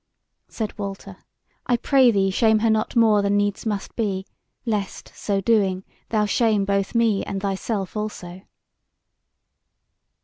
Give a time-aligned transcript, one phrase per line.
[0.47, 1.17] Said Walter:
[1.67, 4.25] "I pray thee shame her not more than needs must be,
[4.65, 8.41] lest, so doing, thou shame both me and thyself also."